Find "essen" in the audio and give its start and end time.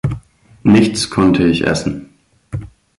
1.63-2.09